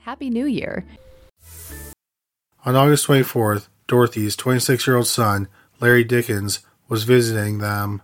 [0.00, 0.84] Happy New Year.
[2.64, 5.48] On August 24th, Dorothy's 26 year old son,
[5.80, 8.02] Larry Dickens, was visiting them.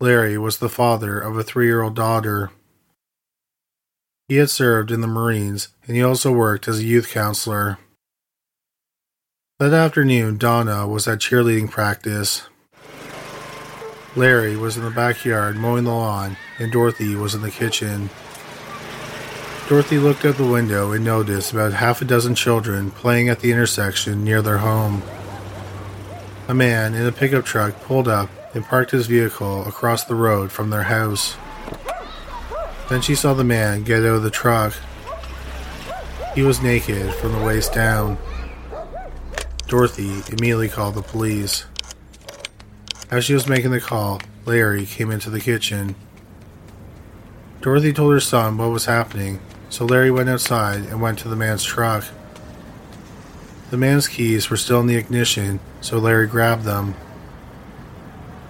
[0.00, 2.50] Larry was the father of a three year old daughter.
[4.28, 7.78] He had served in the Marines and he also worked as a youth counselor.
[9.58, 12.42] That afternoon, Donna was at cheerleading practice.
[14.16, 18.10] Larry was in the backyard mowing the lawn, and Dorothy was in the kitchen.
[19.66, 23.50] Dorothy looked out the window and noticed about half a dozen children playing at the
[23.50, 25.02] intersection near their home.
[26.48, 30.52] A man in a pickup truck pulled up and parked his vehicle across the road
[30.52, 31.36] from their house.
[32.90, 34.74] Then she saw the man get out of the truck.
[36.34, 38.18] He was naked from the waist down.
[39.66, 41.64] Dorothy immediately called the police.
[43.10, 45.94] As she was making the call, Larry came into the kitchen.
[47.62, 49.40] Dorothy told her son what was happening
[49.74, 52.04] so Larry went outside and went to the man's truck.
[53.70, 56.94] The man's keys were still in the ignition, so Larry grabbed them.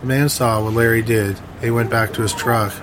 [0.03, 2.75] The man saw what Larry did and he went back to his truck.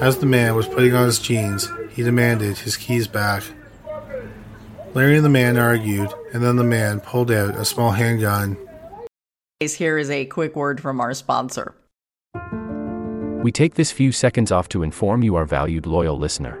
[0.00, 3.44] As the man was putting on his jeans, he demanded his keys back.
[4.92, 8.56] Larry and the man argued, and then the man pulled out a small handgun.
[9.60, 11.76] Here is a quick word from our sponsor.
[13.44, 16.60] We take this few seconds off to inform you, our valued loyal listener,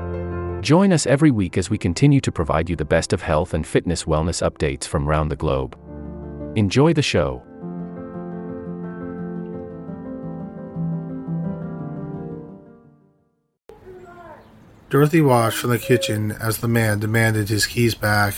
[0.61, 3.65] Join us every week as we continue to provide you the best of health and
[3.65, 5.75] fitness wellness updates from around the globe.
[6.55, 7.41] Enjoy the show.
[14.91, 18.35] Dorothy watched from the kitchen as the man demanded his keys back.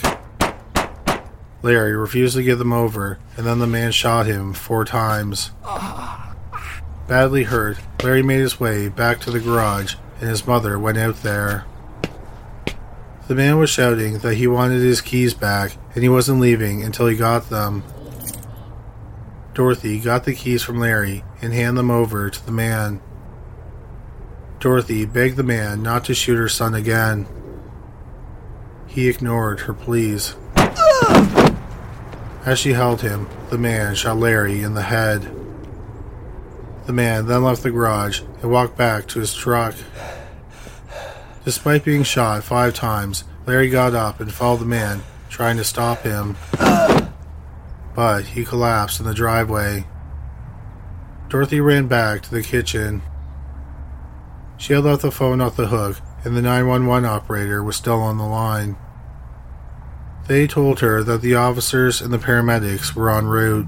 [1.61, 5.51] Larry refused to give them over, and then the man shot him four times.
[7.05, 11.21] Badly hurt, Larry made his way back to the garage, and his mother went out
[11.23, 11.65] there.
[13.27, 17.07] The man was shouting that he wanted his keys back, and he wasn't leaving until
[17.07, 17.83] he got them.
[19.53, 23.01] Dorothy got the keys from Larry and handed them over to the man.
[24.59, 27.27] Dorothy begged the man not to shoot her son again.
[28.87, 30.35] He ignored her pleas.
[32.45, 35.33] As she held him, the man shot Larry in the head.
[36.87, 39.75] The man then left the garage and walked back to his truck.
[41.45, 46.03] Despite being shot five times, Larry got up and followed the man, trying to stop
[46.03, 46.37] him.
[47.95, 49.85] But he collapsed in the driveway.
[51.27, 53.01] Dorothy ran back to the kitchen.
[54.57, 58.17] She had left the phone off the hook, and the 911 operator was still on
[58.17, 58.77] the line.
[60.27, 63.67] They told her that the officers and the paramedics were en route.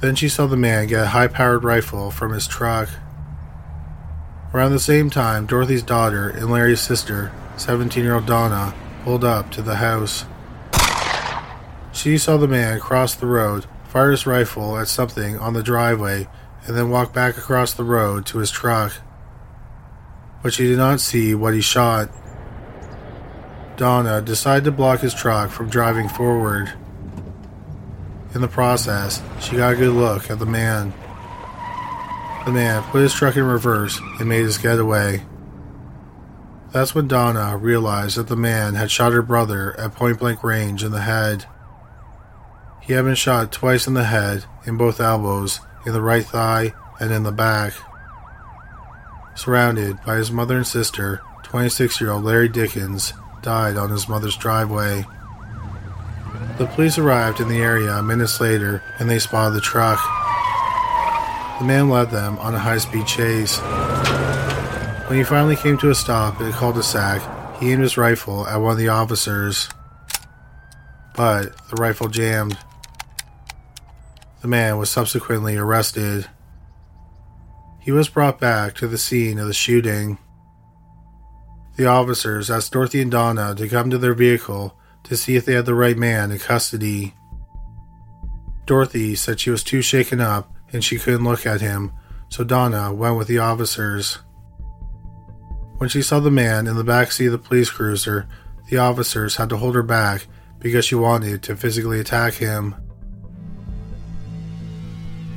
[0.00, 2.88] Then she saw the man get a high powered rifle from his truck.
[4.56, 8.72] Around the same time, Dorothy's daughter and Larry's sister, 17 year old Donna,
[9.04, 10.24] pulled up to the house.
[11.92, 16.26] She saw the man cross the road, fire his rifle at something on the driveway,
[16.64, 18.94] and then walk back across the road to his truck.
[20.42, 22.08] But she did not see what he shot.
[23.76, 26.72] Donna decided to block his truck from driving forward.
[28.34, 30.94] In the process, she got a good look at the man.
[32.46, 35.26] The man put his truck in reverse and made his getaway.
[36.72, 40.84] That's when Donna realized that the man had shot her brother at point blank range
[40.84, 41.46] in the head.
[42.80, 46.72] He had been shot twice in the head, in both elbows, in the right thigh,
[47.00, 47.72] and in the back.
[49.34, 54.36] Surrounded by his mother and sister, 26 year old Larry Dickens died on his mother's
[54.36, 55.04] driveway.
[56.58, 59.98] The police arrived in the area minutes later and they spotted the truck.
[61.58, 63.58] The man led them on a high speed chase.
[65.08, 67.22] When he finally came to a stop at a cul de sac,
[67.58, 69.70] he aimed his rifle at one of the officers.
[71.14, 72.58] But the rifle jammed.
[74.42, 76.28] The man was subsequently arrested.
[77.80, 80.18] He was brought back to the scene of the shooting.
[81.76, 85.54] The officers asked Dorothy and Donna to come to their vehicle to see if they
[85.54, 87.14] had the right man in custody.
[88.66, 91.90] Dorothy said she was too shaken up and she couldn't look at him,
[92.28, 94.18] so Donna went with the officers.
[95.78, 98.28] When she saw the man in the back seat of the police cruiser,
[98.68, 100.26] the officers had to hold her back
[100.58, 102.74] because she wanted to physically attack him.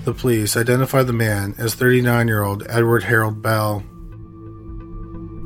[0.03, 3.79] The police identified the man as 39 year old Edward Harold Bell.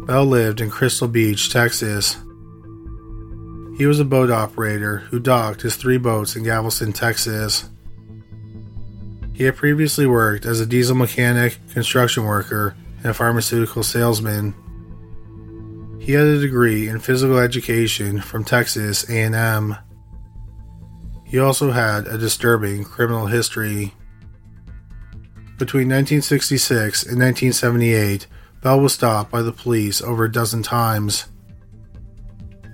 [0.07, 2.17] Bell lived in Crystal Beach, Texas.
[3.77, 7.69] He was a boat operator who docked his three boats in Galveston, Texas.
[9.33, 14.53] He had previously worked as a diesel mechanic, construction worker, and a pharmaceutical salesman.
[15.99, 19.77] He had a degree in physical education from Texas A&M.
[21.25, 23.95] He also had a disturbing criminal history.
[25.57, 28.27] Between 1966 and 1978,
[28.61, 31.25] Bell was stopped by the police over a dozen times.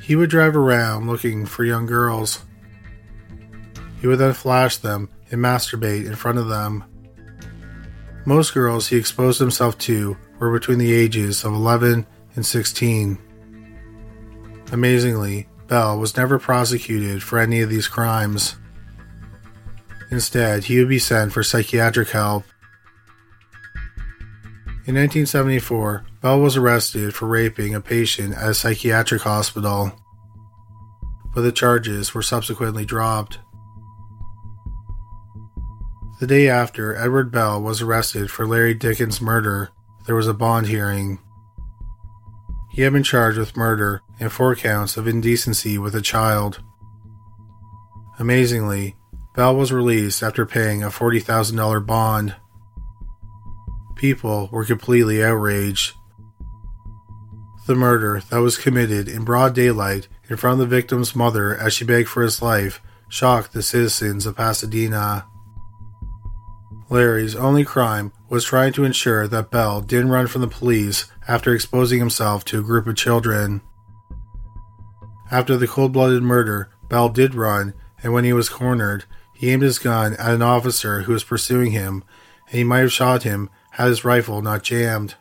[0.02, 2.44] He would drive around looking for young girls.
[4.02, 6.84] He would then flash them and masturbate in front of them.
[8.26, 12.06] Most girls he exposed himself to were between the ages of 11
[12.36, 13.18] and 16.
[14.72, 18.56] Amazingly, Bell was never prosecuted for any of these crimes.
[20.12, 22.44] Instead, he would be sent for psychiatric help
[24.90, 29.92] in 1974, Bell was arrested for raping a patient at a psychiatric hospital,
[31.36, 33.38] but the charges were subsequently dropped.
[36.20, 39.70] The day after Edward Bell was arrested for Larry Dickens' murder,
[40.06, 41.20] there was a bond hearing.
[42.72, 46.62] He had been charged with murder and four counts of indecency with a child.
[48.20, 48.98] Amazingly,
[49.34, 52.36] Bell was released after paying a $40,000 bond.
[53.96, 55.94] People were completely outraged.
[57.66, 61.72] The murder that was committed in broad daylight in front of the victim's mother as
[61.72, 65.26] she begged for his life shocked the citizens of Pasadena.
[66.90, 71.54] Larry's only crime was trying to ensure that Bell didn't run from the police after
[71.54, 73.62] exposing himself to a group of children.
[75.30, 79.06] After the cold blooded murder, Bell did run, and when he was cornered,
[79.36, 82.04] he aimed his gun at an officer who was pursuing him,
[82.48, 85.16] and he might have shot him had his rifle not jammed.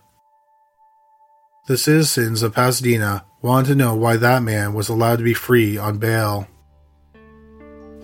[1.66, 5.76] The citizens of Pasadena wanted to know why that man was allowed to be free
[5.76, 6.48] on bail.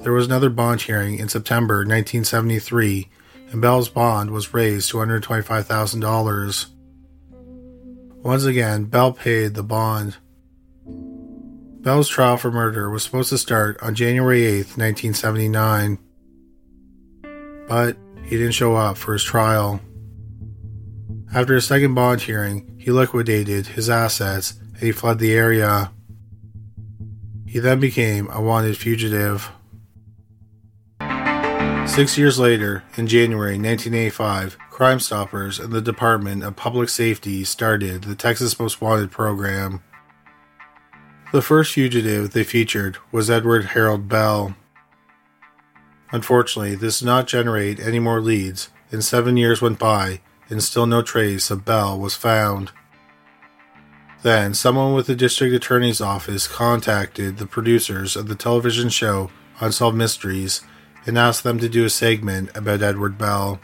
[0.00, 3.09] There was another bond hearing in September 1973,
[3.55, 6.67] and Bell's bond was raised to $125,000.
[8.25, 10.17] Once again, Bell paid the bond.
[10.85, 15.99] Bell's trial for murder was supposed to start on January 8, 1979,
[17.69, 19.81] but he didn't show up for his trial.
[21.33, 25.93] After a second bond hearing, he liquidated his assets and he fled the area.
[27.47, 29.49] He then became a wanted fugitive.
[31.87, 38.03] Six years later, in January 1985, Crime Stoppers and the Department of Public Safety started
[38.03, 39.81] the Texas Most Wanted program.
[41.33, 44.57] The first fugitive they featured was Edward Harold Bell.
[46.11, 50.87] Unfortunately, this did not generate any more leads, and seven years went by, and still
[50.87, 52.73] no trace of Bell was found.
[54.23, 59.97] Then, someone with the district attorney's office contacted the producers of the television show Unsolved
[59.97, 60.62] Mysteries
[61.07, 63.61] and asked them to do a segment about Edward Bell.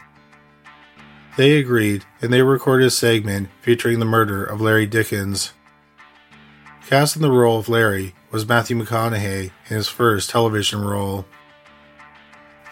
[1.37, 5.53] They agreed, and they recorded a segment featuring the murder of Larry Dickens.
[6.87, 11.25] Cast in the role of Larry was Matthew McConaughey in his first television role.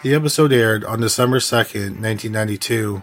[0.02, 3.02] The episode aired on December 2nd, 1992.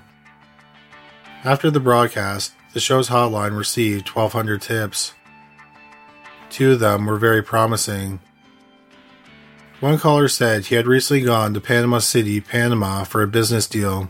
[1.43, 5.13] After the broadcast, the show's hotline received 1,200 tips.
[6.49, 8.19] Two of them were very promising.
[9.79, 14.09] One caller said he had recently gone to Panama City, Panama for a business deal.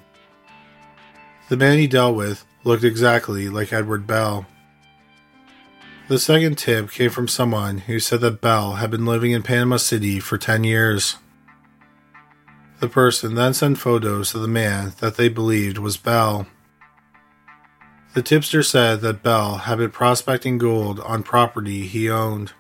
[1.50, 4.46] The man he dealt with looked exactly like Edward Bell.
[6.08, 9.76] The second tip came from someone who said that Bell had been living in Panama
[9.76, 11.18] City for 10 years.
[12.80, 16.48] The person then sent photos of the man that they believed was Bell.
[18.14, 22.54] The tipster said that Bell had been prospecting gold on property he owned.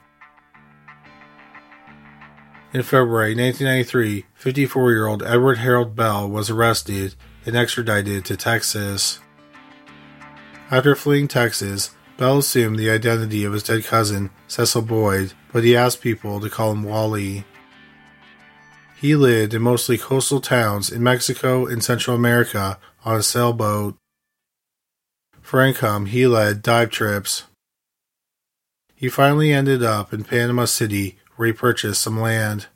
[2.78, 9.20] In February 1993, 54 year old Edward Harold Bell was arrested and extradited to Texas.
[10.70, 15.76] After fleeing Texas, Bell assumed the identity of his dead cousin, Cecil Boyd, but he
[15.76, 17.46] asked people to call him Wally.
[19.02, 23.98] He lived in mostly coastal towns in Mexico and Central America on a sailboat.
[25.42, 27.46] For income, he led dive trips.
[28.94, 32.68] He finally ended up in Panama City where he purchased some land.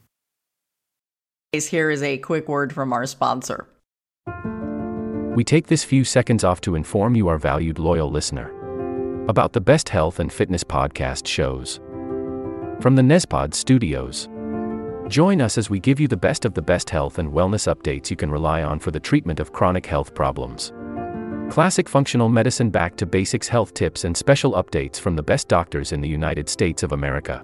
[1.51, 3.68] Here is a quick word from our sponsor.
[5.36, 8.53] We take this few seconds off to inform you, our valued loyal listener,
[9.27, 11.80] about the best health and fitness podcast shows
[12.82, 14.27] from the Nezpod studios.
[15.08, 18.10] Join us as we give you the best of the best health and wellness updates
[18.10, 20.72] you can rely on for the treatment of chronic health problems.
[21.50, 25.91] Classic functional medicine back to basics health tips and special updates from the best doctors
[25.91, 27.44] in the United States of America.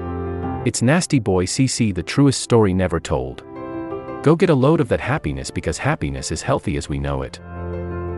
[0.63, 3.43] It's Nasty Boy CC, the truest story never told.
[4.21, 7.39] Go get a load of that happiness because happiness is healthy as we know it.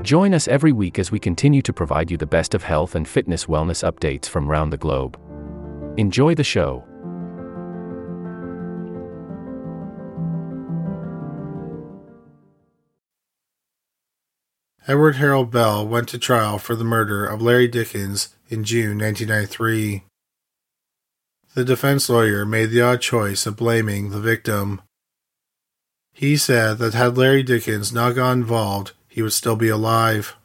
[0.04, 3.08] Join us every week as we continue to provide you the best of health and
[3.08, 5.18] fitness wellness updates from around the globe.
[5.96, 6.84] Enjoy the show.
[14.86, 20.04] Edward Harold Bell went to trial for the murder of Larry Dickens in June 1993.
[21.55, 24.81] The defense lawyer made the odd choice of blaming the victim.
[26.12, 30.36] He said that had Larry Dickens not got involved, he would still be alive.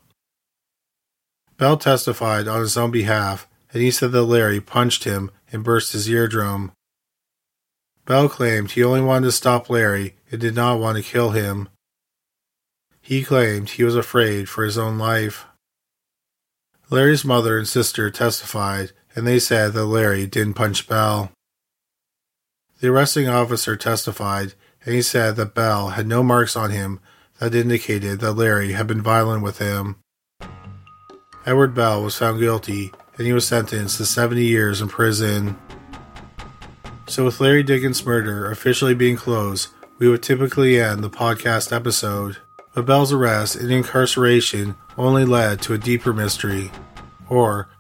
[1.56, 5.92] Bell testified on his own behalf, and he said that Larry punched him and burst
[5.92, 6.72] his eardrum.
[8.04, 11.70] Bell claimed he only wanted to stop Larry and did not want to kill him.
[13.00, 15.46] He claimed he was afraid for his own life.
[16.90, 21.30] Larry's mother and sister testified, and they said that Larry didn't punch Bell.
[22.80, 27.00] The arresting officer testified, and he said that Bell had no marks on him
[27.38, 29.96] that indicated that Larry had been violent with him.
[31.46, 35.58] Edward Bell was found guilty, and he was sentenced to 70 years in prison.
[37.06, 42.36] So, with Larry Dickens' murder officially being closed, we would typically end the podcast episode
[42.78, 46.70] but Bell's arrest and incarceration only led to a deeper mystery,
[47.28, 47.68] or